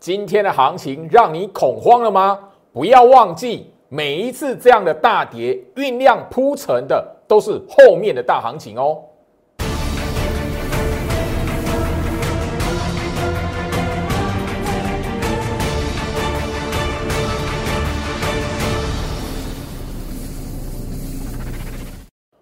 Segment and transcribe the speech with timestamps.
[0.00, 2.38] 今天的行情让你恐慌了吗？
[2.72, 8.98] 不要忘记，每一次这样的大跌酝酿铺成的都是后面的大行情哦。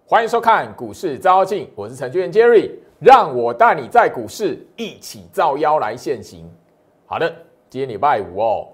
[0.07, 2.71] 欢迎收看股市招妖，我是程序员 Jerry，
[3.01, 6.49] 让我带你在股市一起造妖来现行。
[7.05, 7.35] 好的，
[7.71, 8.67] 今天礼拜五哦，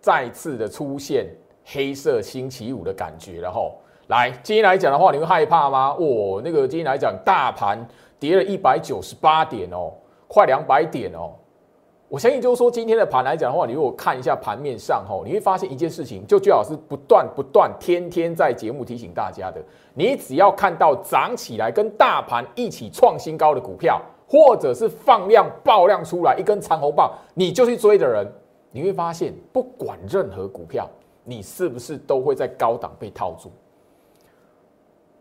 [0.00, 1.26] 再次的出现
[1.64, 3.76] 黑色星期五的感觉了吼。
[4.08, 5.94] 来，今天来讲的话，你会害怕吗？
[5.96, 7.78] 哦，那个今天来讲，大盘
[8.18, 9.92] 跌了一百九十八点哦，
[10.26, 11.30] 快两百点哦。
[12.08, 19.62] 我相信就是说，今天的盘来讲的话，你如果看一下盘面上吼，你会发现一件事情，就最好是不断不断，天天在节目提醒大家的。
[19.94, 28.26] 你只要看到涨起来跟大盘一起创新高的股票，或者是放量爆量出来一根长红棒，你就去追的人，
[28.70, 30.88] 你会发现，不管任何股票，
[31.22, 33.50] 你是不是都会在高档被套住？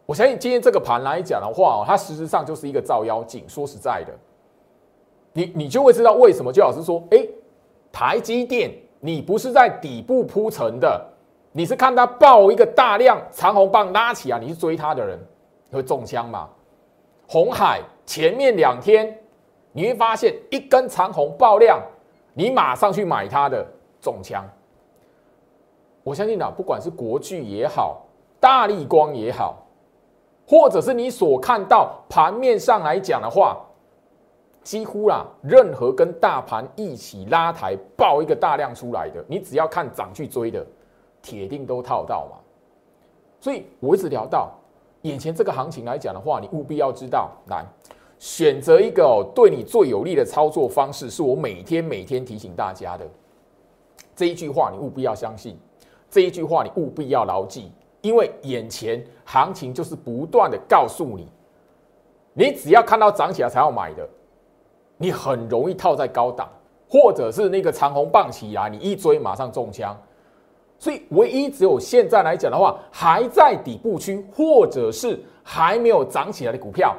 [0.06, 3.44] 我相信今天这个盘来讲的话，它事实上就是一个照妖镜。
[3.50, 4.14] 说实在的。
[5.34, 7.28] 你你就会知道为什么，就老师说，哎，
[7.92, 11.06] 台积电你不是在底部铺成的，
[11.52, 15.20] 你是看它爆一个大量长红棒拉起啊，你去追它的人
[15.70, 16.48] 会中枪嘛？
[17.28, 19.18] 红海前面两天
[19.72, 21.82] 你会发现一根长红爆量，
[22.34, 23.66] 你马上去买它的
[24.00, 24.44] 中枪。
[26.04, 28.04] 我相信啊，不管是国巨也好，
[28.40, 29.66] 大力光也好，
[30.48, 33.58] 或者是你所看到盘面上来讲的话。
[34.64, 40.64] 几乎啦，任何跟大盘一起拉抬爆一个大量出来的，你只要看涨去追的，
[41.20, 42.38] 铁定都套到嘛。
[43.40, 44.52] 所以我一直聊到
[45.04, 47.66] 眼前这个行情来讲的话，你务必要知道，来
[48.20, 53.08] 选择一个对你最有利的操作方式，是我每天每天提醒大家的
[54.16, 55.58] 这一句话，你务必要相信
[56.10, 57.72] 这一句话，你务必要牢记，
[58.02, 61.28] 因为眼前行情就是不断的告诉你，
[62.34, 64.08] 你只要看到涨起来才要买的。
[64.98, 66.48] 你很容易套在高档，
[66.88, 70.00] 或者是那个长红棒起来，你一追马上中枪。
[70.82, 76.96] 所以，唯一只有现在来讲的话，还在底部区，或者是还没有涨起来的股票，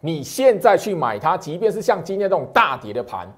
[0.00, 3.30] 你现在去买它，即便是像今天这种大跌的盘，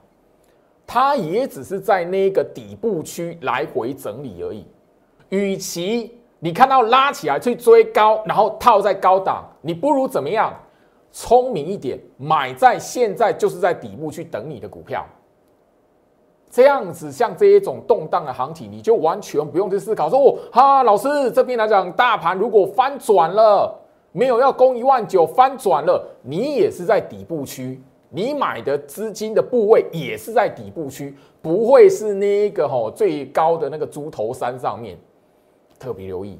[0.87, 4.65] 它也只是在那个底部区来回整理而已。
[5.31, 10.55] 与其你看到拉起来去追高，然后套在高档，你不如怎么样？
[11.11, 15.05] 聪明一点，买在现在就是在底部去等你的股票，
[16.55, 23.77] 这样子像这一种动荡的行情，你就完全不用去思考说哦，哈，老师这边来讲，大盘如果翻转了，
[24.13, 34.97] 没有要攻一万九，翻转了，你也是在底部区，你买的资金的部位也是在底部区，不会是那个吼最高的那个猪头山上面，
[35.77, 36.39] 特别留意。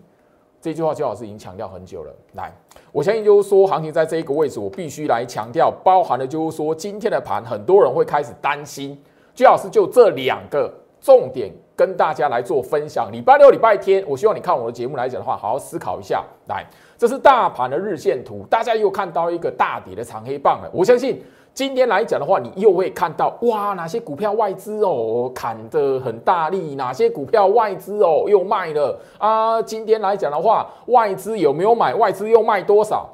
[0.61, 2.15] 这句话，邱老师已经强调很久了。
[2.35, 2.53] 来，
[2.93, 8.97] 我相信就是说，行情在这一个位置，我必须来强调，包含了就是说，今天的盘，很多人会开始担心。
[9.35, 13.11] 邱老师就这两个重点跟大家来做分享。
[13.13, 16.25] 礼拜六、礼拜天，我希望你看我的节目来讲的话，好好思考一下。
[16.49, 16.65] 来，
[16.97, 20.71] 这是大盘的日线图，大家又看到一个大跌的长黑棒了。
[20.73, 21.23] 我相信。
[21.53, 29.63] 今天来讲的话，你又会看到哇，哪些股票外资哦砍得很大力，哪些股票外资哦又卖了啊？
[29.63, 31.95] 今天来讲的话，外资有没有买？
[31.95, 33.09] 外资又卖多少？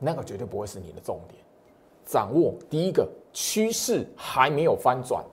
[0.00, 1.43] 那个绝对不会是你的重点。
[2.04, 5.24] 掌握第一个趋势还没有翻转，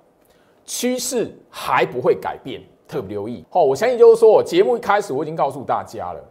[0.65, 3.45] 趋势还不会改变，特别留意。
[3.49, 6.23] 好，我相信就是说，节目一开始我已经告诉大家了，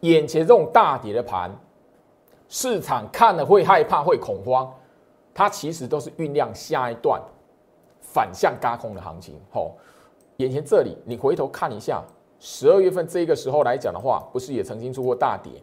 [0.00, 1.50] 眼前这种大跌的盘。
[2.52, 4.68] 市场看了会害怕、会恐慌，
[5.32, 7.22] 它其实都是酝酿下一段
[8.00, 9.36] 反向嘎空的行情。
[9.52, 9.76] 吼，
[10.38, 12.02] 眼前这里，你回头看一下，
[12.40, 15.62] 十二月份这个时候来讲的话，不是也曾经出过大跌？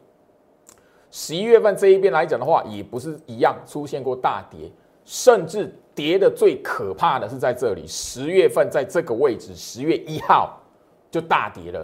[1.19, 4.71] 十一月份这一边来讲的话，也不是一样出现过大跌，
[5.03, 10.61] 甚至跌的最可怕的是在这里，十月份在这个位置，十月一号
[11.09, 11.83] 就大跌了。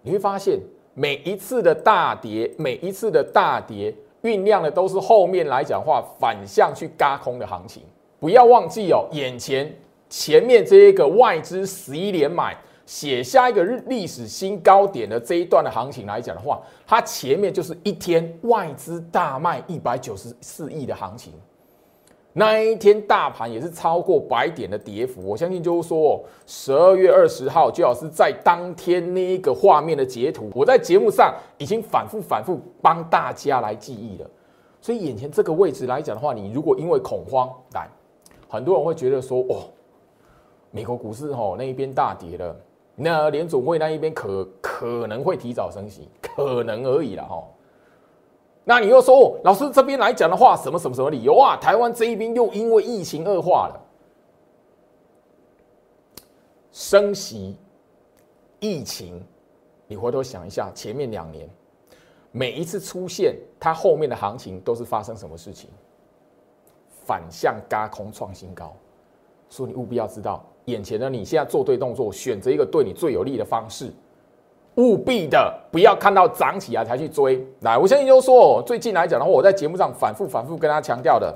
[0.00, 0.60] 你会发现，
[0.94, 3.92] 每一次的大跌，每一次的大跌。
[4.22, 7.82] 酝酿的都是后面来讲话反向去嘎空的行情，
[8.20, 9.72] 不要忘记哦，眼前
[10.08, 12.56] 前面这一个外资十一连买
[12.86, 21.32] 写下一个日历史新高点的这一段的行情来讲的话，它前面就是一天外资大卖一百九十四亿的行情。
[22.38, 34.30] 那一天大盘也是超过百点的跌幅，我相信就是说，十二月二十号就要是在当天那一个画面的截图，我在节目上已经反复反复帮大家来记忆了。
[34.82, 37.88] 所以眼前这个位置来讲的话，你如果因为恐慌来，
[38.48, 39.64] 很多人会觉得说，哦，
[40.70, 42.54] 美国股市哦那一边大跌了，
[42.96, 47.44] 那联总会那一边可可能会提早升息，可能而已了哈。
[48.64, 51.56] 那你又说，老师这边来讲的话，什么什么什么理由啊？
[51.58, 53.80] 台湾这一边又因为疫情恶化了，
[56.72, 57.56] 升息、
[58.58, 59.22] 疫情，
[59.86, 61.48] 你回头想一下，前面两年
[62.32, 65.70] 每一次出现，它后面的行情都是发生什么事情？
[67.04, 68.74] 反向嘎空创新高，
[69.48, 73.92] 所以你务必要知道，眼前的你现在做对动作，选择一个对你最有利的方式。
[74.76, 77.42] 务必的不要看到涨起来才去追。
[77.60, 81.34] 来，我相信就是说，最近来讲的话，我在节目上反复反复跟他强调的，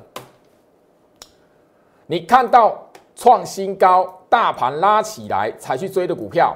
[2.07, 6.55] 你看到创新高，大盘拉起来才去追的股票，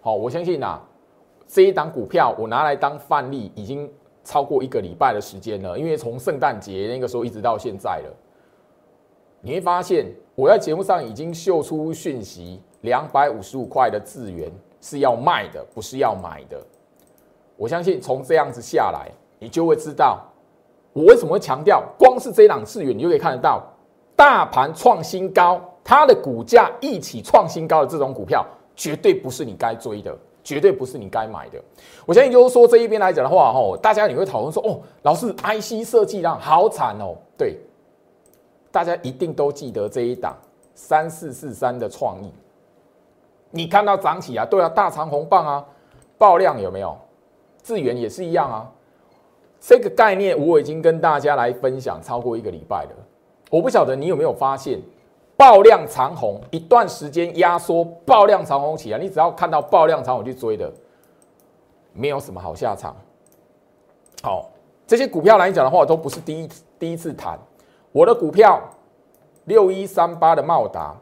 [0.00, 0.80] 好，我相信呐，
[1.46, 3.88] 这一档股票我拿来当范例，已经
[4.24, 8.12] 超过一个礼拜的时间了，因为从圣诞节那个时候一直到现在了，
[9.40, 14.50] 你会发现我在节目上已经秀出讯息，两百五十五块的资源。
[14.86, 16.62] 是要卖的，不是要买的。
[17.56, 20.22] 我相信从这样子下来，你就会知道
[20.92, 23.62] 我为什么会强调，光是这档次元，你就可以看得到，
[24.14, 28.46] 大盘创新高，它的股价一起创新高的这种股票，
[28.76, 31.58] 绝对不是你该追的，绝对不是你该买的。
[32.04, 37.16] 我相信就是说这一边来讲的话，吼，大家你会讨论说，哦，老师，IC 设计量好惨哦。
[37.38, 37.58] 对，
[38.74, 40.36] 大家一定都记得这一档
[40.74, 42.32] 三四四三的创意。
[43.52, 44.44] 你看到涨起啊？
[44.44, 45.64] 对啊，大长红棒啊，
[46.18, 46.98] 爆量有没有？
[47.62, 48.68] 智源也是一样啊。
[49.60, 52.90] 这个概念我已经跟大家来分享超过一个礼拜了。
[53.48, 54.80] 我不晓得你有没有发现，
[55.36, 60.68] 爆量长红一段时间压缩，爆量长红起来，你只要看到爆量长红去追的，
[61.92, 62.96] 没有什么好下场。
[64.20, 64.50] 好，
[64.84, 67.38] 这些股票来讲的话，都不是第一第一次谈。
[67.94, 68.60] 我的股票
[69.44, 70.96] 六一三八的茂达。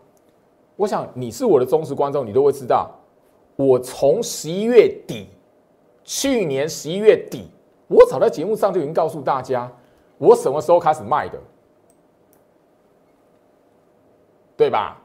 [0.76, 2.90] 我想你是我的忠实观众，你都会知道，
[3.56, 5.26] 我从十一月底，
[6.04, 7.48] 去年十一月底，
[7.88, 9.72] 我早在节目上就已经告诉大家，
[10.18, 11.38] 我什么时候开始卖的，
[14.54, 15.00] 对吧？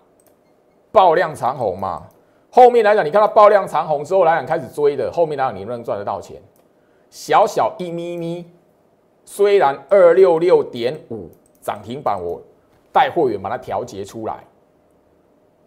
[0.91, 2.05] 爆量长红嘛，
[2.51, 6.41] 后面来讲，你看到爆量长红之后来讲开始追的，后面来讲你能不能赚得到钱？
[7.09, 8.45] 小小一咪咪，
[9.23, 11.29] 虽然二六六点五
[11.67, 12.41] 涨停板，我
[12.93, 14.41] 带货员把它调节出来。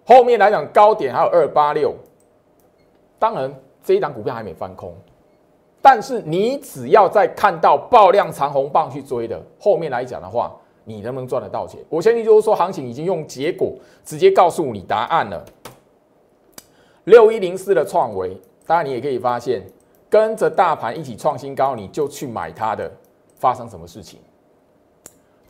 [0.07, 1.95] 后面来讲高点还有二八六，
[3.19, 3.55] 当然
[3.85, 4.95] 这一档股票还没翻空，
[5.83, 11.79] 但是你只要在看到爆量长红棒去追的，后面来讲的话，你能不能赚得到钱？
[11.91, 15.45] 我相信就是说，行情已经用结果直接告诉你答案了。
[17.05, 18.35] 六一零四的创维，
[18.67, 19.63] 当然你也可以发现，
[20.09, 22.91] 跟着大盘一起创新高，你就去买它的，
[23.37, 24.19] 发生什么事情？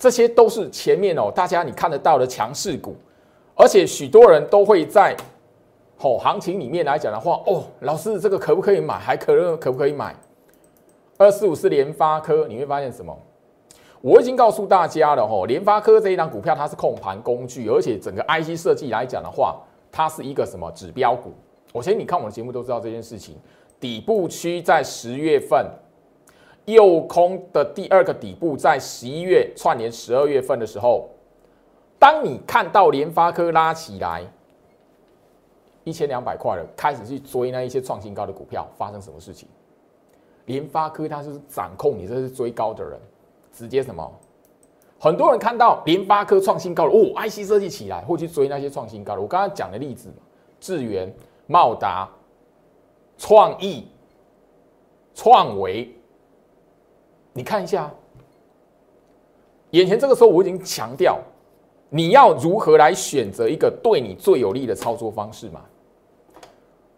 [0.01, 2.97] 这些都是前面哦，大家你看得到的强势股。
[3.55, 5.15] 而且许多人都会在
[5.99, 8.99] 吼行情里面来讲的话，哦，老师这个可不可以买？
[8.99, 10.17] 还可可不可以买？
[11.19, 13.15] 二四五是联发科，你会发现什么？
[14.01, 19.61] 我已经告诉大家了，吼，联发科这一档股票它是控盘工具，而且整个 IC 设计来讲的话，
[19.93, 21.35] 它是一个什么指标股？
[21.75, 23.37] 我相信你看我的节目都知道这件事情。
[23.79, 25.67] 底部区在十月份，
[26.67, 31.09] 右空的第二个底部在十一月串联十二月份的时候。
[31.99, 34.25] 当你看到联发科拉起来
[35.85, 39.47] 一千两百块了，开始去追那一些创新高的股票，发生什么事情？
[40.47, 42.99] 联发科它是掌控你这是追高的人，
[43.53, 44.11] 直接什么？
[44.99, 49.21] 很多人看到联发科创新高了，哦，IC 设计起来会去追那些创新高的。
[49.21, 50.09] 我刚刚讲的例子，
[50.59, 51.15] 智源、
[51.47, 52.09] 茂达、
[53.19, 53.87] 创意、
[55.15, 55.95] 创维，
[57.33, 57.91] 你看一下，
[59.71, 61.19] 眼前这个时候我已经强调。
[61.93, 65.61] 你要如何来选择一个对你最有利的操作方式嘛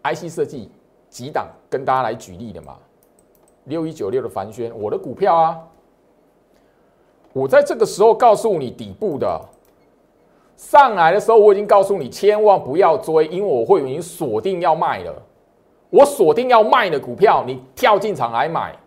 [0.03, 0.69] ？IC 设计
[1.09, 2.75] 几档跟大家来举例的嘛？
[3.63, 5.59] 六一九六的凡轩，我的股票啊，
[7.33, 9.41] 我在这个时候告诉你底部的
[10.55, 15.19] 上来的时候，我已经告诉你千万不要追，因为我会已经锁定要卖了。
[15.89, 18.77] 我锁定要卖的股票，你跳进场来买，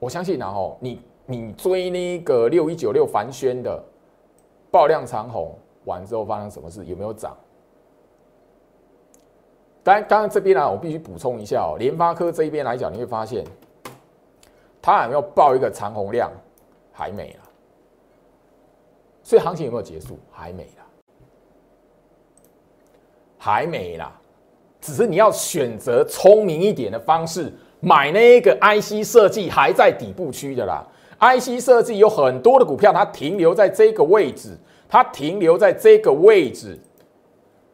[0.00, 1.00] 我相信然后你。
[1.26, 3.80] 你追那个六一九六凡轩的
[4.68, 6.84] 爆量长虹完之后发生什么事？
[6.86, 7.36] 有没有涨？
[9.84, 11.78] 当然，当然这边呢，我必须补充一下哦。
[11.78, 13.44] 联发科这一边来讲，你会发现
[14.82, 16.32] 它有没有爆一个长虹量？
[16.90, 17.48] 还没了。
[19.22, 20.18] 所以行情有没有结束？
[20.32, 20.84] 还没了，
[23.38, 24.20] 还没啦。
[24.80, 30.86] 只是你要选择聪明一点的方式买那个 IC 设计还在底部区的啦。
[31.18, 34.56] IC 设计有很多的股票，它停留在这个位置，
[34.88, 36.78] 它停留在这个位置，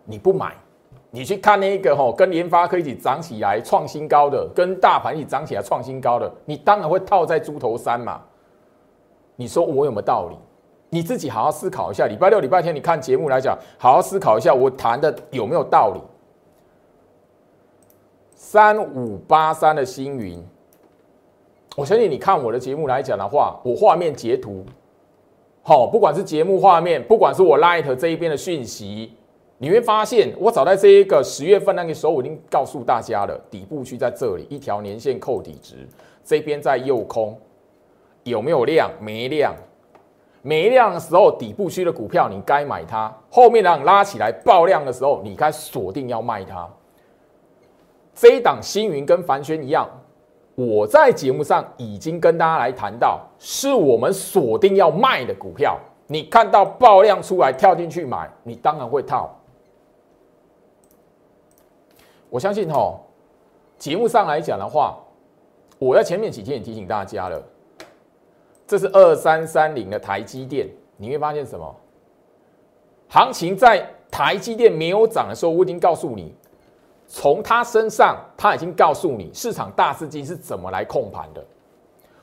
[0.05, 0.53] 你不买，
[1.11, 8.21] 你去看那个吼，跟联发科一起涨起来创新高的，跟大盘一起涨起来创新高的，你当然会套在猪头山嘛。
[9.37, 10.37] 你说我有没有道理？
[10.89, 12.07] 你自己好好思考一下。
[12.07, 16.01] 礼拜六、礼拜天你看节目来讲，好好思考一下，我谈的有没有道理？
[18.49, 20.41] 三五八三的星云，
[21.76, 24.65] 我相信你看我的节目来讲的话，我画面截图，
[25.65, 29.12] 好，不管是节目画面，不管是我 Light 这一边的讯息，
[29.59, 35.79] 你会发现，我早在这一个十月份那个时候，我已经告诉大家了，底部区在这里，一条年线扣底值，
[36.25, 37.37] 这边在右空，
[38.23, 38.88] 有没有量？
[39.00, 39.57] 没量。
[40.43, 46.65] 没量的时候，底部区的股票你该买它；后面让拉起来爆量的时候，你该锁定要卖它。
[48.17, 49.87] 这一档星云跟凡轩一样，
[50.55, 55.79] 我在节目上已经跟大家来谈到，是我们锁定要卖的股票。
[56.07, 59.39] 你看到爆量出来跳进去买，你当然会套。
[62.31, 62.99] 我相信哈，
[63.77, 64.99] 节目上来讲的话，
[65.79, 67.43] 我在前面几天也提醒大家了。
[68.67, 71.77] 这是二三三零的台积电，你会发现什么？
[73.09, 76.35] 行情在台积电没有涨的时候，我已经告诉你，
[77.09, 81.45] 从他身上，他已经告诉你市场大资金是怎么来控盘的。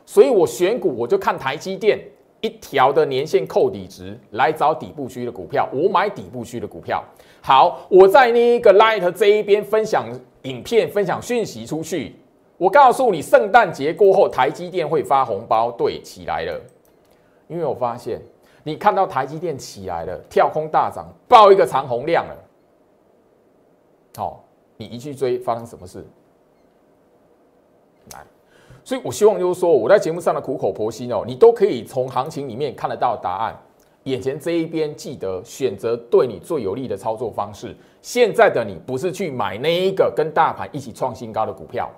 [0.05, 1.99] 所以我选股，我就看台积电
[2.41, 7.03] 一条的年线扣底值来找底部区的股票，我买底部区的股票。
[7.41, 10.05] 好，我在那个 Light 这一边分享
[10.41, 12.17] 影片，分享讯息出去。
[12.57, 16.61] 我告诉你，圣诞节过后，台积电会发红包，对，起来了。
[17.47, 18.21] 因为我发现，
[18.63, 22.35] 你看到台积电起来了，跳空大涨，爆一个长红量了。
[24.15, 24.42] 好，
[24.83, 26.05] 你一去追，发生什么事？
[28.11, 28.19] 来，
[28.83, 33.57] 所以我希望就是说，我在节目上的苦口婆心哦，你都可以从行情里面看得到答案。
[34.03, 37.73] 眼前这一边，记得选择对你最有利的操作方式。
[38.01, 41.89] 现在的你，不是去买那一个跟大盘一起创新高的股票。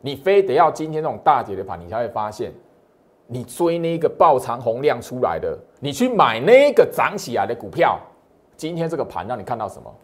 [0.00, 2.50] 你非得要今天这种大跌的盘，你才会发现，
[3.26, 8.00] 你追那个爆长红量出来的，你去买那个涨起来的股票，
[8.56, 9.94] 今天这个盘让你看到什么？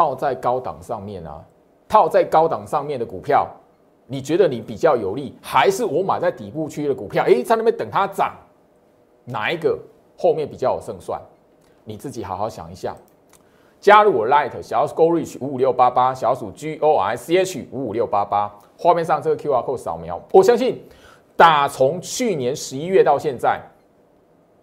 [0.00, 1.44] 套在高档上面啊，
[1.86, 3.46] 套在高档上面的股票，
[4.06, 7.22] 你觉得你比较有利，还是我买在底部区的股票？
[7.24, 8.34] 诶，在那边等它涨，
[9.26, 9.78] 哪一个
[10.16, 11.20] 后面比较有胜算？
[11.84, 12.96] 你自己好好想一下。
[13.78, 20.82] 加入我 Light 小鼠 Go Reach 五五六八八小鼠 G O R C H 五五六八八，画面上这个 Q R code 扫描，我相信
[21.36, 23.60] 打从去年十一月到现在，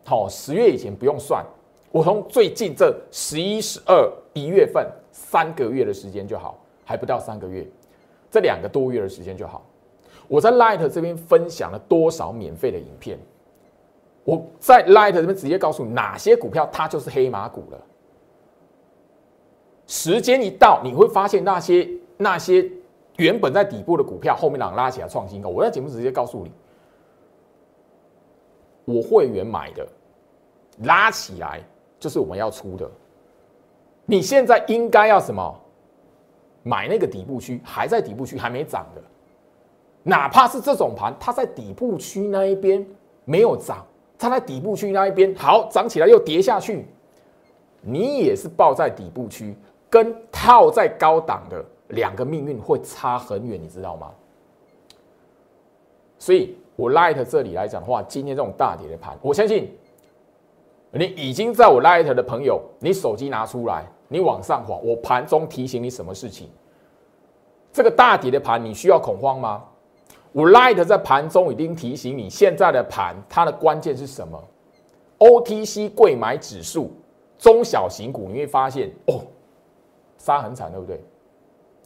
[0.03, 1.46] 好十月以前不用算，
[1.98, 7.68] 我从最近这十一、十二一月份三个月的时间就好，还不到三个月，
[8.30, 9.66] 这两个多月的时间就好，
[10.27, 13.18] 我在 Light 这边分享了多少免费的影片，
[14.24, 17.82] 我在 Light 这边直接告诉你哪些股票它就是黑马股了。
[19.88, 22.70] 时间一到，你会发现那些那些
[23.16, 25.50] 原本在底部的股票，后面让拉起来创新高。
[25.50, 26.51] 我在节目直接告诉你，
[28.86, 29.88] 我会员买的
[30.84, 31.60] 拉起来
[32.00, 32.89] 就是我们要出的。
[34.06, 35.62] 你现在应该要什么？
[36.63, 39.01] 买那个底部区还在底部区还没涨的，
[40.04, 42.86] 哪怕是这种盘，它在底部区那一边
[43.24, 43.86] 没有涨，
[44.18, 46.86] 它在底部区那一边好涨起来又跌下去，
[47.80, 49.56] 你也是抱在底部区。
[49.89, 54.12] 跟套在高档的两个命运会差很远，你知道吗？
[56.20, 59.74] 所以，我 Light 这里来讲的话，今天这种大跌的盘，我相信
[60.91, 66.50] 你已经在我 Light 的朋友，你手机拿出来，你往上滑，我盘中提醒你什么事情？
[67.72, 69.63] 这个大底的盘，你需要恐慌吗？
[70.32, 74.41] 我 Light 在盘中已经提醒你，现在的盘它的关键是什么
[75.20, 76.91] ？OTC 贵买指数，
[77.38, 79.22] 中小型股，你会发现哦。
[80.17, 81.03] 杀很惨，对不对？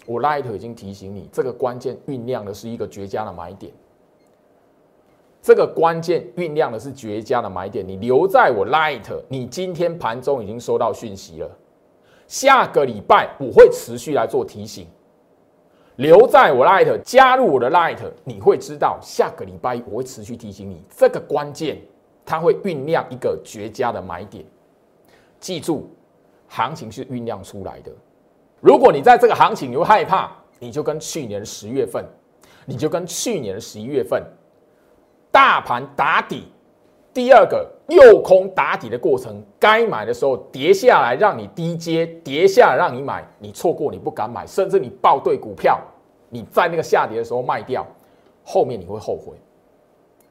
[0.06, 3.72] 我 Light 已经提醒你，这个关键酝酿的是一个绝佳的买点。
[5.42, 7.88] 这个关键酝酿的是绝佳的买点。
[7.88, 11.50] 你留在我 Light，你今天盘中已经收到讯息了。
[12.28, 14.88] 下个礼拜我会持续来做提醒。
[15.98, 21.82] 留在我 Light，加入我的 Light，你会知道下个礼拜我会持续提醒你这个关键，
[22.26, 24.46] 它会酝酿一个绝佳的买点。
[25.40, 25.90] 记住，
[26.48, 27.92] 行情是酝酿出来的。
[28.60, 32.06] 如果你在这个行情你会害怕，你就跟去年十月份，
[32.66, 34.24] 你就跟去年十一月份，
[35.32, 36.44] 大盘打底，
[37.14, 45.80] 第二个右空打底的过程，该买的时候跌下来让你低接，跌下来让你买，你错过你不敢买，甚至你报对股票，
[46.30, 47.86] 你在那个下跌的时候卖掉，
[48.44, 49.36] 后面你会后悔。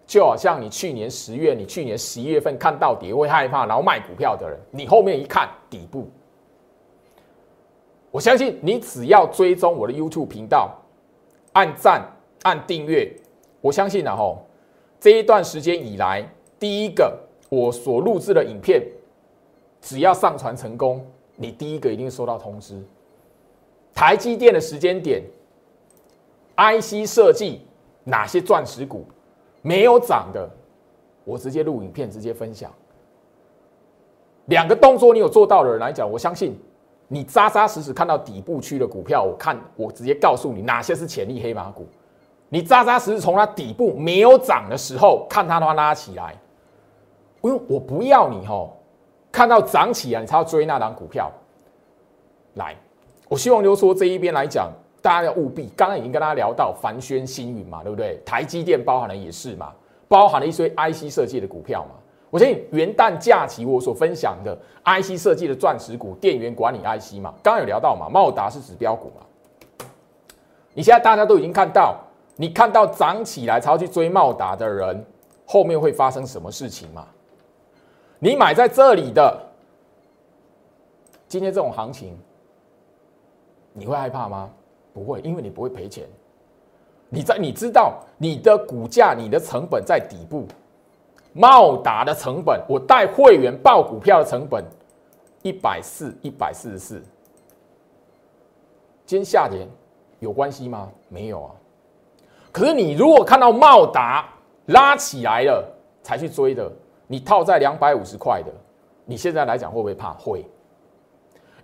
[0.07, 6.11] 就好像你去年十月、你去年十一月份看到底会害怕，然后卖股票的人，你后面一看底部，
[8.11, 10.77] 我相信你只要追踪我的 YouTube 频道，
[11.53, 12.05] 按赞、
[12.43, 13.09] 按订阅，
[13.61, 14.45] 我相信然后
[15.01, 16.23] 这一段时间以来，
[16.59, 18.87] 第一个我所录制的影片，
[19.81, 21.05] 只要上传成功，
[21.37, 22.79] 你第一个一定收到通知。
[23.95, 25.23] 台积电的时间点
[26.57, 27.63] ，IC 设计
[28.05, 29.07] 哪些钻石股？
[29.63, 30.49] 没有涨的，
[31.25, 32.71] 我直接录影片，直接分享。
[34.47, 36.59] 两个动作你有做到的人来讲，我相信
[37.09, 41.87] 你扎扎实实看到底部区的股票，我看我直接告诉你哪些是潜力黑马股。
[42.51, 46.35] 你扎扎实实从它底部没有涨的时候看它的话拉起来，
[47.41, 48.77] 因为我不要你吼，
[49.33, 51.31] 看到涨起来你才要追那档股票。
[52.55, 52.77] 来，
[53.29, 54.71] 我希望就说这一边来讲。
[55.03, 58.21] 大家要务必，刚刚已经跟大家聊到凡轩、星云嘛，对不对？
[58.23, 59.73] 台积电包含的也是嘛，
[60.09, 61.95] 包含了一些 IC 设计的股票嘛。
[62.29, 64.55] 我相信元旦假期我所分享的
[64.85, 69.87] IC 设计的钻石股、电源管理 IC 嘛，刚刚有聊到嘛，茂达是指标股嘛。
[70.75, 71.99] 你现在大家都已经看到，
[72.41, 75.05] 你看到涨起来才要去追茂达的人，
[75.45, 77.07] 后面会发生什么事情吗？
[78.19, 79.39] 你买在这里的，
[81.29, 82.19] 今天这种行情，
[83.75, 84.51] 你会害怕吗？
[84.95, 86.09] 不会，因为你不会赔钱。
[87.11, 90.47] 你在你知道你的股价、你的成本在底部。
[91.35, 94.65] 茂达的成本，我带会员报股票的成本
[95.43, 97.03] 一百四、一百四十四。
[99.05, 99.69] 今天下跌
[100.21, 100.91] 有关系吗？
[101.11, 101.55] 没有啊。
[102.53, 104.29] 可是你如果看到茂达
[104.67, 105.65] 拉起来了
[106.03, 106.71] 才去追的，
[107.07, 108.53] 你套在两百五十块的，
[109.05, 110.13] 你现在来讲会不会怕？
[110.15, 110.45] 会。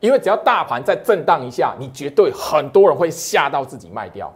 [0.00, 4.32] 因为只要大盘再震荡一下，你绝对很多人会吓到自己卖掉。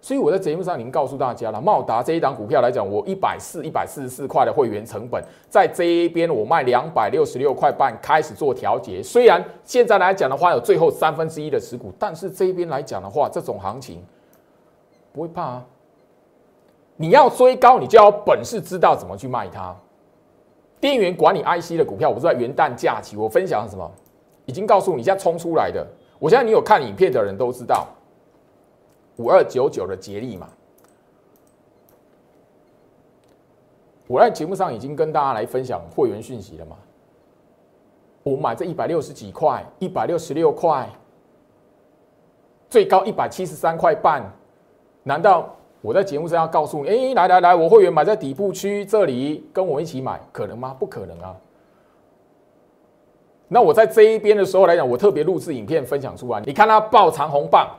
[0.00, 9.02] 所以我在节目上已经告诉大家了，茂达这一档股票来讲，我一百四一百四十四块的会员成本，在这一边我卖两百六十六块半开始做调节。
[9.02, 14.00] 虽然现在来讲的话有最后三分之一的持股，但是这边来讲的话，这种行情
[15.18, 15.66] 不会怕啊。
[16.94, 19.74] 你要追高，你就要本事知道怎么去卖它。
[20.80, 23.90] 电源管理 IC 的股票，我是在元旦假期我分享什么？
[24.46, 25.84] 已经告诉你，现在冲出来的。
[26.20, 27.88] 我相信你有看影片的人都知道，
[29.16, 30.48] 五二九九的捷力嘛。
[34.06, 36.76] 我在节目上已经跟大家来分享会员讯息了嘛。
[38.22, 40.88] 我买这一百六十几块，一百六十六块，
[42.70, 44.22] 最高一百七十三块半。
[45.02, 50.76] 难道我在节目上要告诉你，哎，来来来，我会员买在底部区这里，跟我一起买，可能吗？
[50.78, 51.36] 不可能啊。
[53.46, 56.40] 那我在这一边的时候来讲，我特别录制影片分享出来。
[56.44, 57.70] 你看它爆长红棒，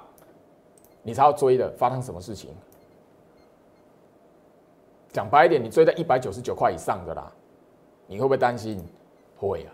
[1.03, 2.49] 你才要追的，发生什么事情？
[5.12, 7.32] 讲白一点，你追在一百九十九块以上的啦，
[8.08, 8.84] 你会不会担心？
[9.38, 9.69] 会啊。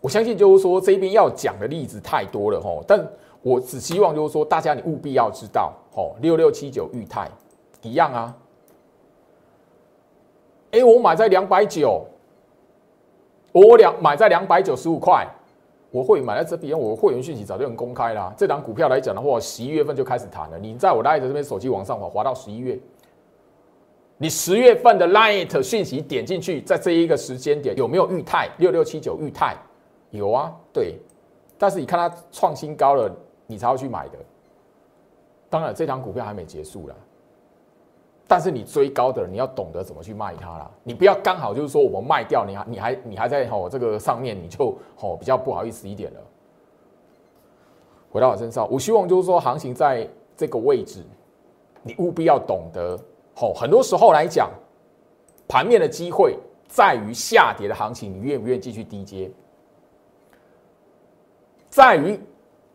[0.00, 3.06] 我相信就是说这边要讲的例子太多了吼，但
[3.42, 7.30] 我只希望就是说大家你务必要知道吼，六六七九裕泰
[7.82, 8.36] 一样啊。
[10.72, 12.04] 哎，我买在两百九。
[13.52, 15.26] 我两买在两百九十五块，
[15.90, 16.78] 我会买在这边。
[16.78, 18.32] 我会员讯息早就很公开啦。
[18.36, 20.56] 这档股票来讲的话，十一月份就开始谈了。
[20.56, 22.78] 你在我 Light 这边手机往上滑，滑到十一月，
[24.18, 29.56] 你十月份的 Light 讯息点进去，在这一个时间点有没有裕泰六六七九裕泰？
[30.10, 30.94] 有啊，对。
[31.58, 33.12] 但是你看它创新高了，
[33.50, 34.18] 你才要去买的。
[35.48, 36.94] 当然，这档股票还没结束了。
[38.28, 40.70] 但是你追高的，你要懂得怎么去卖它啦。
[40.84, 46.20] 你不要刚好就是说我们卖掉，你还你还你还在吼这个上面，你就吼比较不好意思一点了。
[48.12, 51.04] 回到我身上，我希望就是说行情在这个位置，
[51.82, 52.96] 你务必要懂得
[53.34, 53.52] 吼。
[53.52, 54.48] 很多时候来讲，
[55.48, 59.28] 盘面的机会在于下跌的行情，你愿不愿意继续低接？
[61.68, 62.16] 在于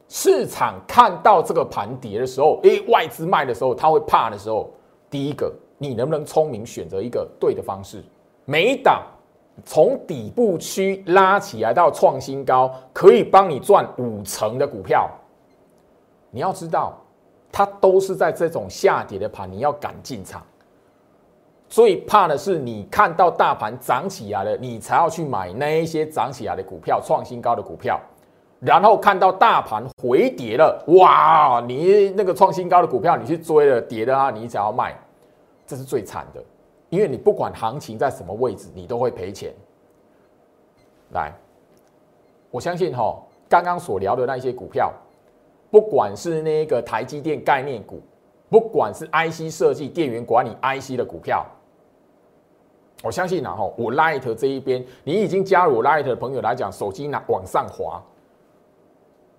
[0.07, 4.69] 市场看到这个盘跌的时候，诶，外资卖的时候，他会怕的时候。
[5.09, 8.03] 第一个，你能不能聪明选择一个对的方式？
[8.43, 9.03] 每一档
[9.63, 15.09] 从底部区拉起来到创新高，可以帮你赚五成的股票，
[16.31, 16.93] 你要知道，
[17.51, 20.43] 它都是在这种下跌的盘，你要敢进场。
[21.69, 27.99] 最怕的是你看到大盘涨起来了，你才要去买那一些涨起来的股票、创新高的股票，
[28.59, 34.97] 然后看到大盘回跌了，哇，你那个创新高的股票你去追了，跌的啊，你只要卖。
[35.67, 36.41] 这是最惨的，
[36.89, 39.53] 因为你不管行情在什么位置，你都会赔钱。
[41.11, 41.33] 来，
[42.49, 44.91] 我相信哈，刚刚所聊的那些股票，
[45.69, 48.01] 不管是那个台积电概念股，
[48.49, 51.45] 不管是 IC 设计、电源管理 IC 的股票，
[53.03, 58.01] 我相信然后我 Light 这一边，你已经加入我 Light 的朋友来讲，手机拿往上滑。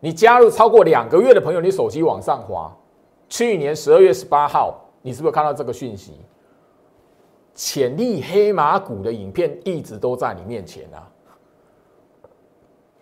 [0.01, 2.75] 你加入超过两个月的朋友，你手机往上滑。
[3.29, 6.13] 去年十二月十八号，你是不是看到这个讯息？
[7.55, 11.11] 潜力黑马股的影片一直都在你面前啊，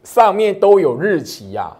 [0.04, 1.76] 上面都有日期呀。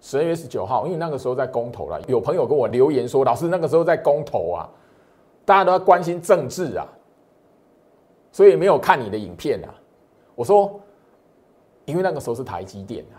[0.00, 4.70] 十二月十九号，因为那个时候在公投了，有朋友跟我留言说：“老师，那个时候在公投啊，
[5.44, 6.86] 大家都在关心政治啊，
[8.32, 9.74] 所以没有看你的影片啊。”
[10.36, 10.80] 我说
[11.86, 13.16] ：“因为那个时候是台积电啊，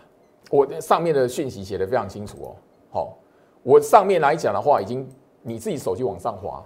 [0.52, 2.56] 我上面的讯息写的非常清楚哦。
[2.92, 3.18] 好，
[3.64, 5.06] 我上面来讲的话，已经。”
[5.44, 6.62] 你自己手机往上滑，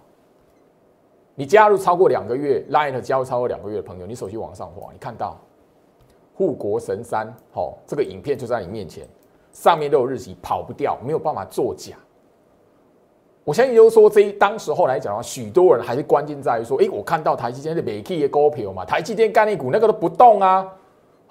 [1.36, 5.38] 你加入超过两个月，Line 加入超过两个月的朋友，你手机往上滑，你看到
[6.34, 9.08] 护国神山，好，这个影片就在你面前，
[9.52, 11.96] 上面都有日期，跑不掉，没有办法作假。
[13.44, 20.68] 我相信就是说，这一当时候来讲的话，许多人还是关键在于说，哎，我看到台积电的美 K 的股票嘛，台积电概念股那个都不动啊，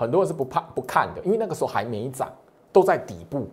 [0.01, 2.33] 很多人是不怕不看的，因为那个时候还没涨，
[2.73, 3.47] 都在底部。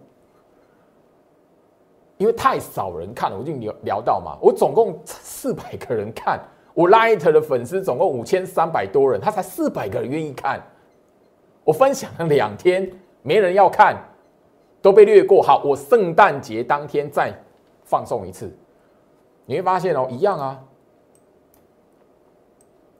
[2.15, 6.39] 因为太少人看了，我就聊聊到嘛，我总共四百个人看，
[6.73, 10.63] 我 Light 的粉丝总共五千三百多人，他才四百个人愿意看，
[11.65, 12.89] 我分享了两天，
[13.23, 14.01] 没人要看，
[14.81, 15.43] 都被略过。
[15.43, 17.33] 好，我圣诞节当天再
[17.83, 18.57] 放送一次，
[19.45, 20.63] 你会发现哦，一样啊。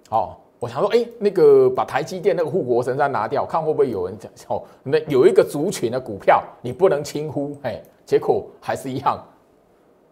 [0.10, 7.82] 好，我想说，哎，那个把台积电那个护国神山拿掉，看会不会有人讲哦，那有一个族群的股票你不能轻忽，哎。
[8.08, 9.22] 结果还是一样，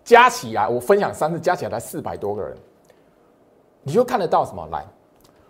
[0.03, 2.53] 加起来我分享三次，加起来才四百多个人，
[3.83, 4.67] 你就看得到什么？
[4.69, 4.85] 来，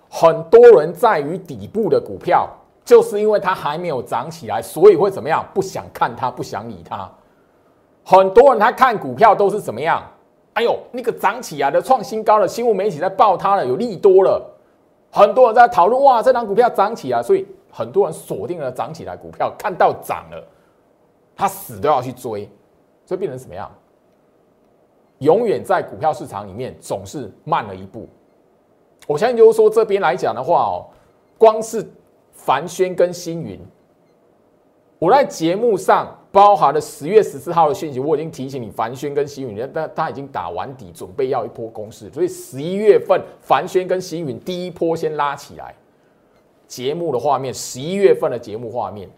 [0.07, 2.47] 很多人在于底部的股票，
[2.85, 5.43] 就是因为它还没有涨起来，所以会怎么样？
[5.55, 7.11] 不想看它，不想理它。
[8.03, 10.03] 很多人他看股票都是怎么样？
[10.53, 14.39] 哎呦，那个涨起来的创新高的新闻媒体在报它了，有利多了，
[15.15, 20.45] 很多人在讨论哇，这张股票涨起来，所以很多人锁定了涨起来股票，看到涨了。
[21.37, 22.49] 他死都要去追，
[23.05, 23.71] 所以变成什么样？
[25.19, 28.09] 永远在股票市场里面总是慢了一步。
[29.07, 30.85] 我相信就是说这边来讲的话哦，
[31.37, 31.89] 光是
[32.33, 33.57] 凡轩跟星云，
[34.97, 45.75] 我在节目上包含了十月十四号的讯息，我已经提醒你凡轩跟星云，但他已经打完底，准备要一波攻势，所以十一月份凡轩跟星云第一波先拉起来。
[46.67, 49.09] 节目的画面，十一月份的节目画面。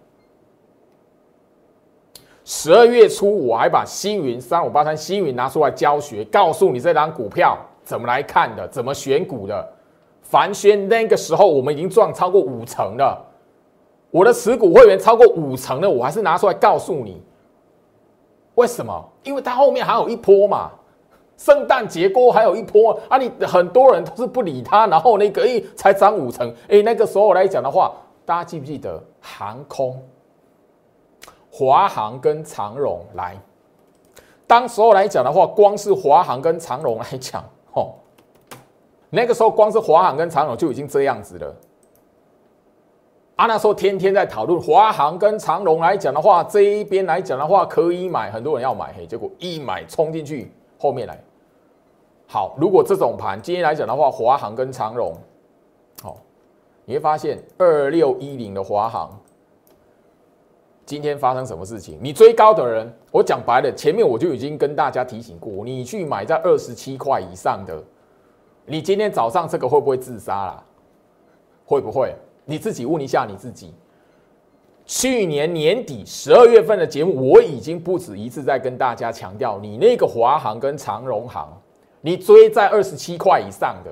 [2.44, 9.68] 十二月初，我还把星云三五八三星云拿出来教学，告诉你这张股票怎么来看的，怎么选股的。
[10.22, 13.26] 凡轩那个时候，我们已经赚超过五成了。
[14.12, 17.22] 我的持股会员超过五成的，我还是拿出来告诉你。
[18.56, 19.10] 为什么？
[19.24, 20.72] 因为它后面还有一波嘛，
[21.38, 23.18] 圣诞节过后还有一波啊！
[23.18, 27.94] 你很多人都是不理它，然后那个哎才涨五成，哎那个时候来讲的话，
[28.26, 30.02] 大家记不记得航空？
[31.52, 33.38] 华航跟长荣来，
[34.48, 37.44] 当时候来讲的话，光是华航跟长荣来讲，
[37.74, 37.94] 哦，
[39.10, 41.56] 那个时候光是华航跟长荣就已经这样子了。
[43.38, 51.16] 啊，那时候天天在讨论华航跟长荣来讲的话，这一边来讲的话可以买，很多人要买，嘿，结果一买冲进去，后面来。
[52.26, 55.14] 好，如果这种盘今天来讲的话，华航跟长荣，
[56.02, 56.18] 好，
[56.84, 59.08] 你会发现二六一零的华航。
[60.84, 62.00] 今天发生什么事情？
[62.02, 67.84] 你追高的人，我讲白了，前面我就已经跟大家提醒过，你去买在二十七块以上的，
[68.66, 70.64] 你今天早上这个会不会自杀啦？
[71.66, 72.16] 会不会？
[72.50, 73.74] 你自己问一下你自己。
[74.86, 81.62] 去年年底十二月份的节目，我已经不止一次在跟大家强调，你那个华航跟长荣航，
[82.00, 83.92] 你追在二十七块以上的。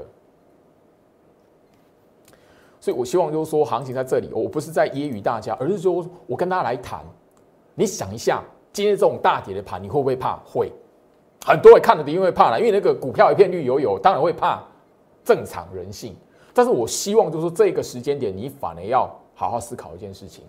[2.80, 7.04] 所以，我希望就是说，行情在这里，我不是在揶揄大家，而是说我跟大家来谈。
[7.74, 8.42] 你想一下，
[8.72, 10.38] 今天这种大跌的盘，你会不会怕？
[10.46, 10.72] 会。
[11.46, 14.64] 很多人看了的，因为怕了，因为那个股票一片绿油油，当然会怕。
[15.26, 16.16] 正常人性。
[16.56, 20.46] 但是我希望就是说，这个时间点，你反而要好好思考一件事情。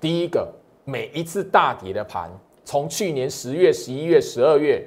[0.00, 0.52] 第一个，
[0.84, 2.28] 每一次大跌的盘，
[2.64, 4.84] 从去年十月、十一月、十二月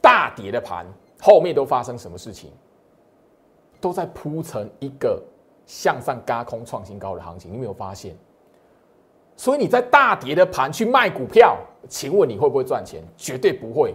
[0.00, 0.86] 大跌的盘，
[1.20, 2.50] 后面都发生什么事情？
[3.78, 5.22] 都在铺成一个
[5.66, 8.16] 向上嘎空创新高的行情，你没有发现？
[9.36, 11.58] 所以你在大跌的盘去卖股票，
[11.90, 13.02] 请问你会不会赚钱？
[13.18, 13.94] 绝对不会。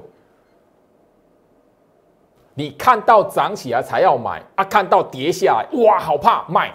[2.56, 6.74] 你看到涨起来才要买啊，看到跌下来，哇，好怕卖。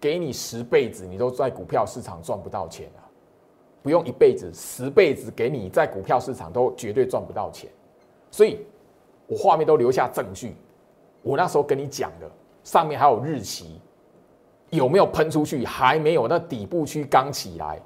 [0.00, 3.02] 给你十辈子，你都在股票市场赚不到钱啊！
[3.82, 7.68] 不用一辈子，十辈子给你在股票市场都绝对赚不到钱。
[8.30, 8.64] 所以，
[9.26, 10.54] 我画面都留下证据。
[11.20, 12.30] 我那时候跟你讲的，
[12.62, 13.80] 上面还有日期，
[14.70, 15.66] 有没有喷出去？
[15.66, 17.80] 还没有，那底部区刚起来。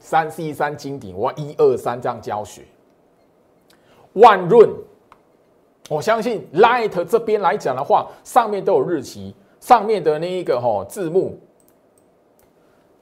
[0.00, 2.62] 三 C 三金顶，我一二三这样教学。
[4.20, 4.68] 万润，
[5.88, 11.38] 我相信 Light 这边来讲的话，上面都有日期，上面的那一个哈字幕，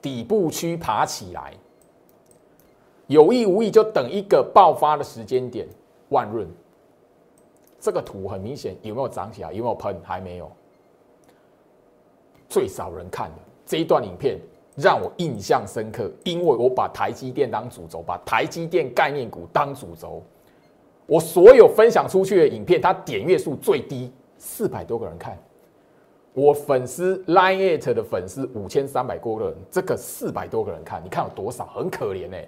[0.01, 1.53] 底部区爬起来，
[3.07, 5.67] 有意无意就等一个爆发的时间点。
[6.09, 6.47] 万润，
[7.79, 9.51] 这个图很明显有没有涨起来？
[9.51, 9.99] 有没有喷？
[10.03, 10.49] 还没有。
[12.47, 14.39] 最少人看的这一段影片。
[14.79, 20.21] 让我印象深刻，因为我把台积电当主轴，把台积电概念股当主轴。
[21.07, 25.35] 我所有分享出去的影片，它点阅数最低四百多个人看。
[26.33, 31.65] 我粉丝 Line It 的粉丝五千三百多个人，这个四百多个人看，你看有多少？
[31.73, 32.47] 很可怜哎。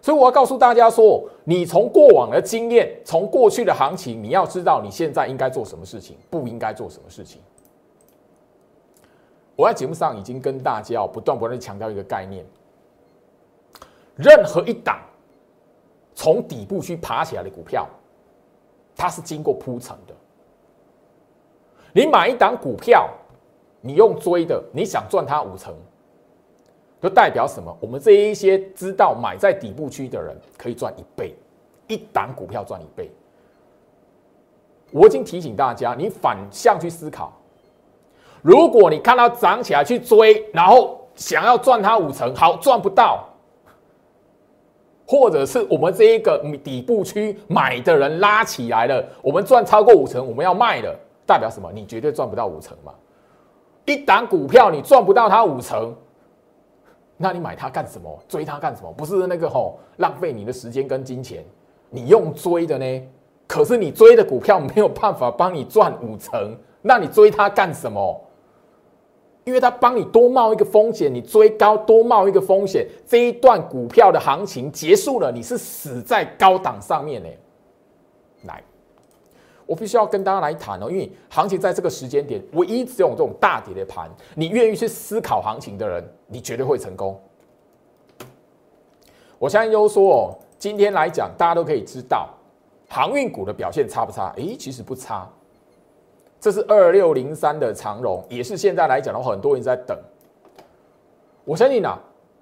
[0.00, 7.42] 所以我要告诉大家说，你从过往的经验，从过去的行情，你要知道你现在应该做什么事情，不应该做什么事情。
[9.54, 12.42] 我在节目上已经跟大家不断不断的强调一个概念：
[14.16, 14.98] 任何一档
[16.20, 17.88] 从底部去爬起来的股票，
[18.94, 20.14] 它是经过铺陈的。
[21.94, 23.08] 你买一档股票，
[23.80, 25.74] 你用追的，你想赚它五成，
[27.00, 27.74] 就代表什么？
[27.80, 31.34] 我们这一些知道买在底部区的人可以赚一倍，
[31.88, 33.10] 一档股票赚一倍。
[34.92, 37.32] 我已经提醒大家，你反向去思考。
[38.42, 43.26] 如果你看到涨起来去追，然后想要赚它五成，好赚不到；
[45.10, 50.96] 或者是我们这一个底部区买的人拉起来了，我们赚超过五成，我们要卖了，
[51.26, 51.68] 代表什么？
[51.74, 52.94] 你绝对赚不到五成嘛！
[53.86, 55.92] 一档股票你赚不到它五成，
[57.16, 58.16] 那你买它干什么？
[58.28, 58.92] 追它干什么？
[58.92, 61.44] 不是那个吼浪费你的时间跟金钱，
[61.88, 63.02] 你用追的呢？
[63.48, 68.29] 可是你追的股票没有办法帮你赚五成，那你追它干什么？
[69.44, 77.28] 因为他帮你多冒一个风险，你追高多冒一个风险，这一段股票的行情结束了，你是死在高档上面呢。
[78.44, 78.62] 来，
[79.66, 87.20] 我必须要跟大家来谈哦，因为行情在这个时间点，唯一只有这种大跌的盘，你愿意去思考行情的人，你绝对会成功。
[89.38, 92.28] 我相信优说哦，今天来讲，大家都可以知道，
[92.88, 94.32] 航运股的表现差不差？
[94.36, 95.26] 诶，其实不差。
[96.40, 99.96] 这是二六零三的长荣，也是现在来讲的话，很多人在等。
[101.44, 101.98] 我相信啊，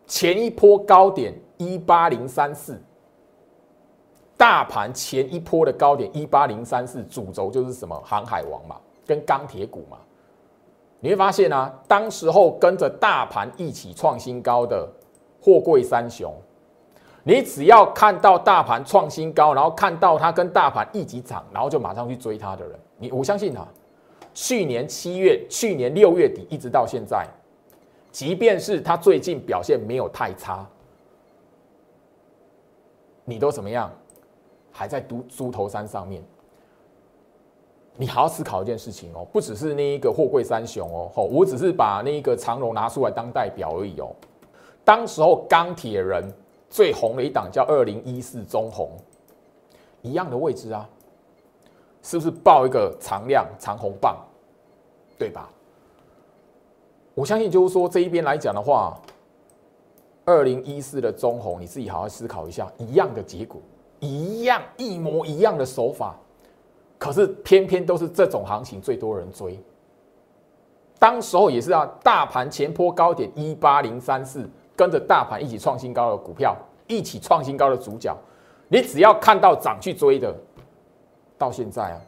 [0.06, 2.80] 前一波高点一八零三四，
[4.36, 9.98] 大盘前一波的高点一八零三四，主轴就是什么航海王嘛，跟钢铁股嘛。
[11.00, 14.88] 你会发现啊，当时候跟着大盘一起创新高的
[15.40, 16.32] 货柜三雄，
[17.24, 23.66] 你只要看到大盘创新高，然后看到它跟大盘一起涨，然后就马上去追它的人，你我相信啊。
[24.40, 27.26] 去年七月、去年六月底一直到现在，
[28.12, 30.64] 即便是他最近表现没有太差，
[33.24, 33.90] 你都怎么样？
[34.70, 36.22] 还在独猪头山上面。
[37.96, 44.14] 你好好思考一件事情哦，不只是那一个货柜三雄哦，吼，我只是把那一个长荣拿出来当代表而已哦。
[44.84, 46.32] 当时候钢铁人
[46.70, 48.92] 最红的一档叫二零一四中红，
[50.00, 50.88] 一样的位置啊，
[52.04, 54.16] 是不是报一个长量长红棒？
[55.18, 55.50] 对吧？
[57.14, 58.96] 我相信就是说这一边来讲的话，
[60.24, 63.60] 二零一四的中红，你自己好好思考一下，一样的结果，
[63.98, 66.14] 一样一模一样的手法，
[66.96, 69.58] 可是偏偏都是这种行情最多人追。
[71.00, 78.16] 当时候也是啊，大盘前坡高点一八零三四，跟着大盘一起创新高的股票，一起创新高的主角，
[78.68, 80.32] 你只要看到涨去追的，
[81.36, 82.00] 到现在啊。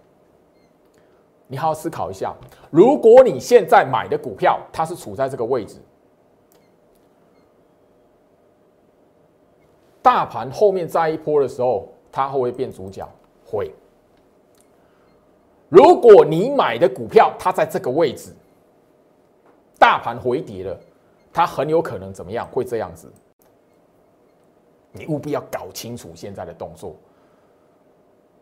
[1.52, 2.32] 你好好思考一下，
[2.70, 5.78] 如果你现在买的股票它是处在这个位置，
[10.00, 13.04] 大盘后面再一波的时候，它会不会变主角？
[13.44, 13.74] 会。
[15.68, 18.32] 如果你买的股票它在这个位置，
[19.76, 20.78] 大盘回跌了，
[21.32, 22.46] 它很有可能怎么样？
[22.52, 23.12] 会这样子。
[24.92, 26.94] 你务必要搞清楚现在的动作。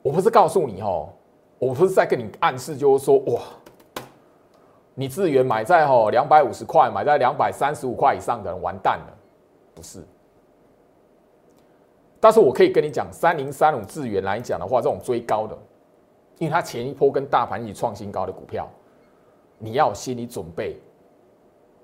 [0.03, 1.09] 我不是告诉你哦。
[1.59, 3.43] 我不是在跟你暗示，就是说，哇，
[4.95, 9.19] 你资源买在吼两百五十块，买在两百三十五块以上的人完蛋了，
[9.75, 10.03] 不是。
[12.21, 15.57] 但是我可以跟你讲，三零三五资源来讲的话，这种追高的，
[16.39, 18.69] 因为它前一波跟大盘一起创新高的股票，
[19.59, 20.77] 你要有心理准备，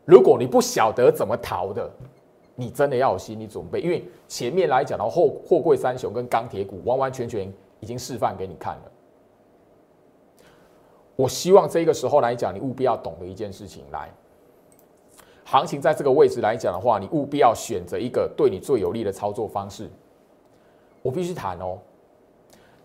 [0.04, 1.90] 如果你不晓得怎么逃的，
[2.54, 8.82] 你真的要有心理准备，因为前面来讲的货货柜三雄跟钢铁股完完全全已经示范给你看了。
[11.16, 14.10] 我希望这个时候来讲，你务必要懂得一件事情来。
[15.44, 19.88] 行情在这个位置来讲的话，你务必要选择一个对你最有利的操作方式。
[21.02, 21.78] 我必须谈哦，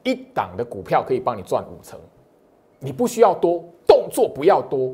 [0.03, 1.97] 一档的股票可以帮你赚五成，
[2.79, 4.93] 你不需要多动作，不要多。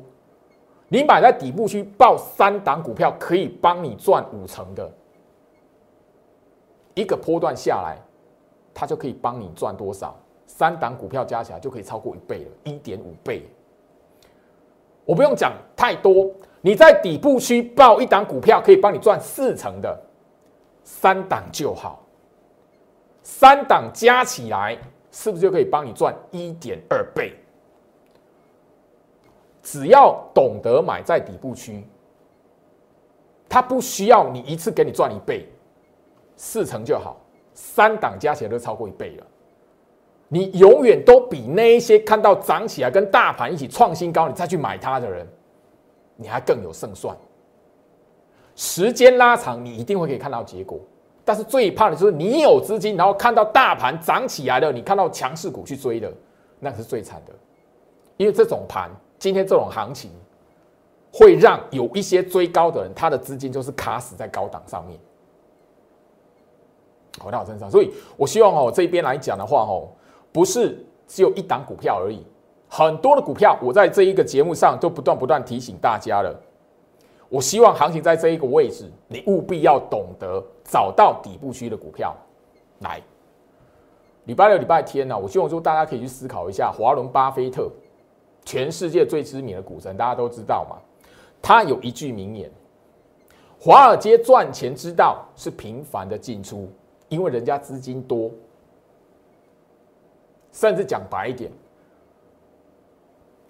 [0.87, 4.89] 你买在底部区报三档股票，可以帮你赚五成的，
[6.93, 7.97] 一个波段下来，
[8.75, 10.15] 它就可以帮你赚多少？
[10.57, 13.45] 三档股票加起来就可以超过一倍了，一点五倍。
[15.03, 16.31] 我不用讲太多。
[16.61, 20.01] 你在底部区报一档股票，可以帮你赚四成的，
[20.85, 22.01] 三档就好，
[23.21, 24.77] 三档加起来
[25.11, 27.33] 是不是就可以帮你赚一点二倍？
[29.61, 31.85] 只要懂得买在底部区，
[33.49, 35.49] 它不需要你一次给你赚一倍，
[36.37, 37.17] 四成就好，
[37.53, 39.27] 三档加起来都超过一倍了。
[40.35, 45.25] 你永远都比那一些看到涨起来跟大盘一起创新高，你再去买它的人。
[46.17, 47.15] 你还更有胜算。
[48.53, 50.77] 时间拉长，你一定会可以看到结果。
[51.23, 56.11] 但是最怕的就是你有资金，然后看到大盘涨起来了，你看到强势股去追的，
[56.59, 57.31] 那是最惨的。
[58.17, 60.11] 因为这种盘，今天这种行情，
[61.13, 64.99] 会让有一些追高的人，他的资金就是卡死在高档上面，
[67.23, 67.71] 回到我身上。
[67.71, 69.87] 所以我希望哦，这边来讲的话哦，
[70.35, 72.21] 不是只有一档股票而已。
[72.67, 76.37] 很多的股票，我在这一个节目上都不断不断提醒大家了。
[77.29, 82.13] 我希望行情在这一个位置，你务必要懂得找到底部区的股票
[82.81, 83.01] 来。
[84.25, 87.71] 礼拜六、礼拜天呢，我希望说大家可以去思考一下，华伦巴菲特，
[88.43, 90.75] 全世界最知名的股神，大家都知道嘛。
[91.41, 92.51] 他有一句名言
[93.57, 96.69] ：“华尔街赚钱之道是频繁的进出，
[97.07, 98.29] 因为人家资金多。”
[100.55, 101.51] 甚至讲白一点。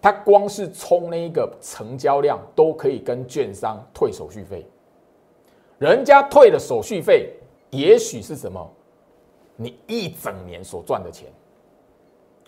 [0.02, 4.66] 他光是冲那一个成交量，都可以跟券商退手续费。
[5.78, 7.32] 人家退的手续费，
[7.70, 8.72] 也许是什么？
[9.56, 11.30] 你一整年所赚的钱，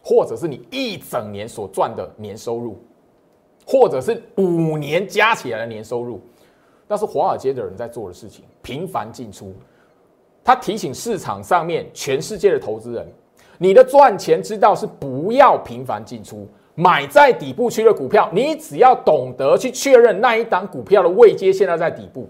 [0.03, 2.77] 或者是你一整年所赚的年收入，
[3.65, 6.19] 或者是五年加起来的年收入。
[6.87, 9.53] 那是华尔街的人在做的事情，频繁进出。
[10.43, 13.11] 他提醒市场上面全世界的投资人：
[13.57, 16.47] 你的赚钱之道是不要频繁进出。
[16.79, 22.29] 买在底部区的股票，你只要懂得去确认那一档股票的位阶现在在底部。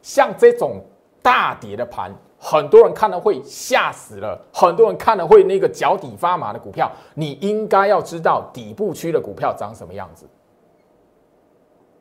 [0.00, 0.80] 像这种
[1.20, 10.24] 大跌的盘，很多人看了会吓死了，很多人看了会那个脚底发麻的股票，你应该要知道底部区的股票长什么样子。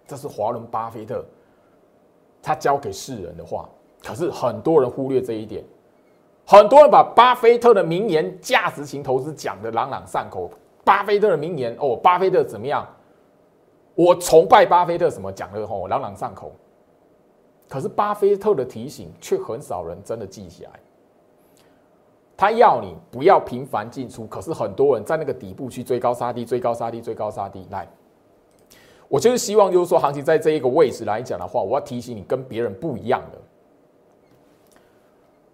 [0.06, 1.26] 这是华伦巴菲特
[2.40, 3.68] 他教给世人的话，
[4.04, 5.64] 可是很多人忽略这一点。
[6.52, 10.50] 很多人把巴菲特的名言“价值型投资”讲的朗朗上口。
[10.84, 12.84] 巴菲特的名言哦，巴菲特怎么样？
[13.94, 16.52] 我崇拜巴菲特，什么讲的吼朗朗上口。
[17.68, 20.72] 可是巴菲特的提醒却很少人真的记起来。
[22.36, 27.68] 他要你不要频繁进出，可是很多人在那个底部去追高杀低，追高杀低，追高杀低。
[27.70, 27.88] 来，
[29.08, 33.38] 我就是希望，就是说行情在这一个位置来讲的话，我要提醒你跟别人不一样的。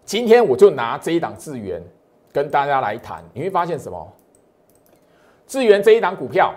[0.06, 1.82] 今天我就拿这一档智源
[2.32, 4.14] 跟大家来谈，你会发现什么？
[5.48, 6.54] 智源这一档股票，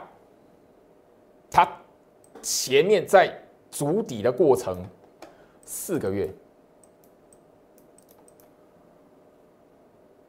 [1.50, 1.66] 它
[2.42, 3.32] 前面在
[3.70, 4.76] 筑底的过程
[5.64, 6.30] 四个月，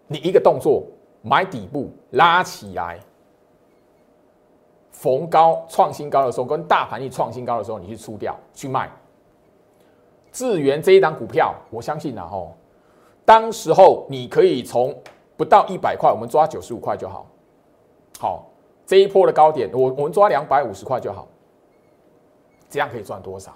[0.07, 0.85] 你一个动作
[1.21, 2.99] 买底部拉起来，
[4.91, 8.89] 逢高创新高的时候，跟大盘一创新高的时候，你去出掉去卖。
[10.31, 12.55] 智源这一档股票，我相信啊，吼。
[13.29, 14.91] 当时候你可以从
[15.37, 17.27] 不到一百块，我们抓九十五块就好。
[18.19, 18.49] 好，
[18.87, 21.27] 这一波的高点，我我们抓两百五十块就好。
[22.67, 23.55] 这样可以赚多少？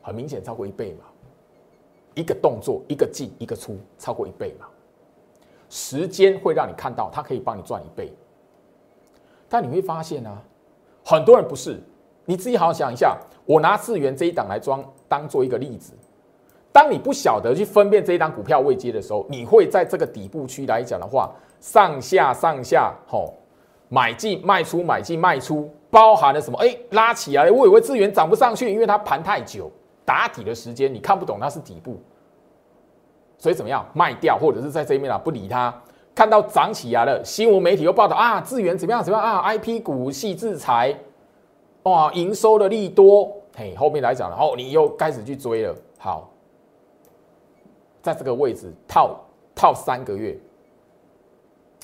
[0.00, 1.04] 很明显超过一倍嘛。
[2.14, 4.66] 一个动作，一个进，一个出，超过一倍嘛。
[5.68, 8.10] 时间会让你看到，它可以帮你赚一倍。
[9.50, 10.42] 但你会发现呢，
[11.04, 11.78] 很多人不是。
[12.24, 15.92] 你自己好好想一下，我拿智元这一档来装，当做一个例子。
[16.72, 23.34] 当你不晓得去分辨这一档股票未接的时候，你会在这个底部区来讲的话，上下上下吼，
[23.88, 26.58] 买进卖出买进卖出，包含了什么？
[26.58, 29.70] 哎，拉起来，我以为资源涨不上去，因为它盘太久，
[30.04, 32.00] 打底的时间你看不懂它是底部，
[33.36, 35.74] 所以怎么样卖掉，或者是在这一面啊不理它。
[36.14, 40.94] 看到涨起来了，新闻媒体又报道啊，资源怎么样怎么样啊？I P 股系制裁，
[41.84, 45.74] 哇，营收的利多，嘿，后面来讲，然后你又开始去追了。
[45.98, 46.28] 好，
[48.02, 49.16] 在这个位置套
[49.54, 50.36] 套三个月，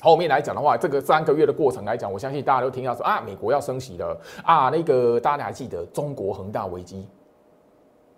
[0.01, 7.07] 后面来讲的话，这个三个月的过程来讲，我相信大家都听到说啊，美国要升息了啊，那个大家还记得中国恒大危机？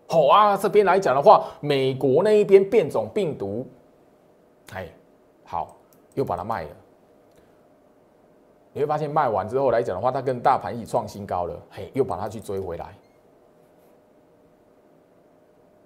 [0.08, 3.66] 好啊，这边来讲的话，美国那一边变种病毒，
[4.74, 4.88] 哎，
[5.46, 5.78] 好，
[6.16, 6.70] 又把它卖了。
[8.74, 12.96] 你会发现卖完之后来讲的话，它跟大盘一起创新高了，嘿，又把它去追回来。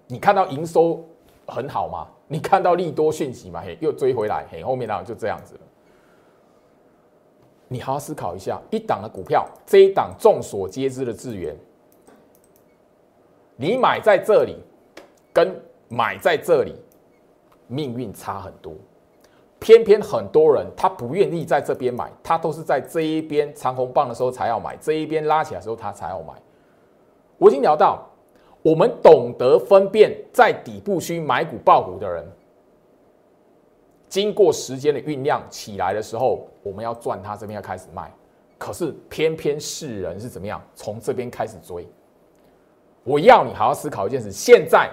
[0.07, 1.03] 你看到营收
[1.47, 2.07] 很好吗？
[2.27, 3.61] 你看到利多讯息吗？
[3.63, 5.59] 嘿，又追回来，嘿，后面呢就这样子。
[7.67, 11.55] 你好好思考一下，一档的股票，这一档众所皆知的资源，
[13.55, 14.57] 你买在这里，
[15.33, 16.75] 跟买在这里，
[17.67, 18.73] 命运差很多。
[19.57, 26.33] 偏偏很多人他不愿意在这边买，他都是在这一边长红棒的时候才要买，这一边拉起来的时候他才要买。
[27.39, 28.07] 我已经聊到，
[28.65, 32.27] 我们懂得分辨在底部区买股爆股的人，
[34.09, 38.11] 经过时间的酝酿起来的时候，我们要赚他这边要开始卖。
[38.57, 41.87] 可是偏偏世人是怎么样，从这边开始追。
[43.03, 44.89] 我要你好好思考一件事，现在。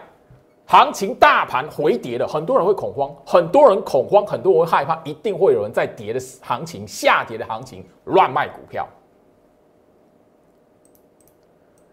[0.66, 8.86] 行情大盘回跌了，很多人会恐慌，很多人恐慌，很多人会害怕，一定会有人在跌的行情、下跌的行情乱卖股票。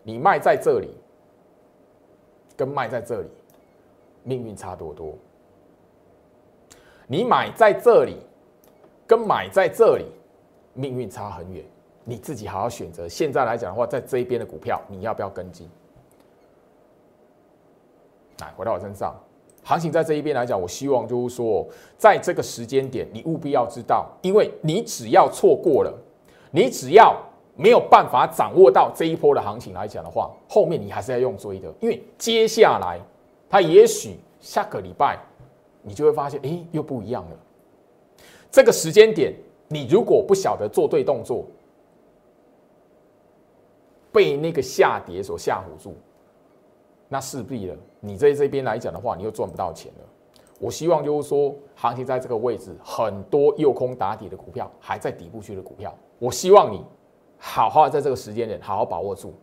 [0.03, 0.93] 你卖在这里，
[2.59, 3.29] 跟卖在这里，
[4.21, 5.17] 命运差多多。
[7.07, 8.17] 你买在这里，
[9.07, 10.03] 跟买在这里，
[10.73, 11.63] 命运差很远。
[12.03, 13.07] 你自己好好选择。
[13.07, 15.69] 现在来讲的话，在这一边的股票，你要不要跟进？
[18.39, 19.15] 来回到我身上，
[19.63, 21.65] 行情在这一边来讲，我希望就是说，
[21.97, 25.97] 在这个时间点，你务必要知道，因为你只要错过了，
[26.51, 27.15] 你只要
[27.59, 32.97] 没有办法掌握到这一波的行情来讲的话，后面你还是要用追的，因为接下来
[33.49, 35.19] 它也许下个礼拜
[35.81, 37.37] 你就会发现，哎，又不一样了。
[38.49, 39.33] 这个时间点，
[39.67, 41.45] 你如果不晓得做对动作，
[44.09, 45.93] 被那个下跌所吓唬住。
[47.09, 50.05] 那势必了，你在这边来讲的话，你又赚不到钱了。
[50.59, 56.81] 我希望就是说，行情在这个位置，很多诱空打底的股票还在底部区的股票，我希望你
[57.39, 59.33] 好好在这个时间点好好把握住，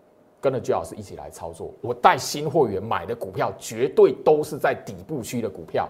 [0.40, 1.72] 跟着巨老师一起来操作。
[1.80, 5.88] 我带新会员买的股票，绝对都是在底部区的股票。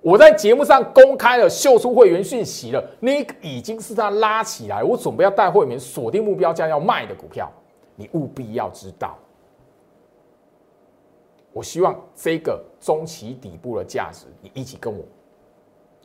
[0.00, 7.50] 我在节目上公开了，秀出会员讯息了，那已经是他拉起来，我准备要带会员锁定目标价要卖的股票，
[7.94, 9.18] 你务必要知道。
[11.52, 15.04] 我希望这个中期底部的价值，你一起跟我。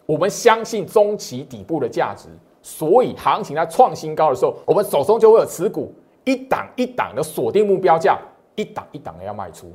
[0.05, 2.27] 我们相信中期底部的价值，
[2.64, 5.93] 所以行情在创新高的时候，我们手中就会有持股，
[6.24, 8.18] 一档一档的锁定目标价，
[8.55, 9.72] 一档一档的要卖出。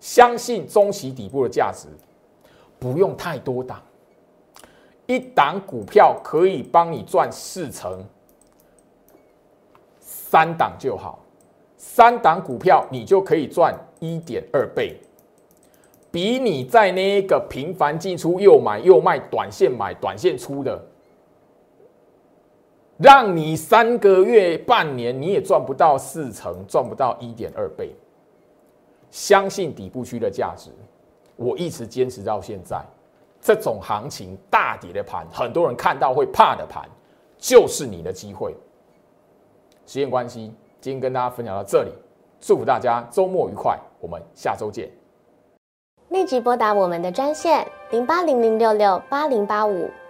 [0.00, 1.88] 相信中期底部的价值，
[2.78, 3.82] 不用太多档，
[5.06, 8.02] 一档股票可以帮你赚四成，
[10.00, 11.20] 三档就好。
[11.76, 14.98] 三档股票，你就可以赚一点二倍，
[16.10, 20.82] 比你在那个频繁进出、又买又卖、短线买、短线出的，
[22.98, 27.94] 让你三个月、半年你也赚不到四成，赚不到一点二倍。
[29.10, 30.70] 相信底部区的价值，
[31.36, 32.80] 我一直坚持到现在。
[33.40, 36.88] 这种行情大跌的盘，很多人看到会怕的盘，
[37.36, 38.54] 就是你的机会。
[39.86, 40.52] 时间关系。
[40.80, 41.90] 今天跟大家分享到这里，
[42.40, 44.90] 祝福大家周末愉快，我们下周见。
[46.10, 49.90] 立即拨打我们的专线零八零零六六八零八五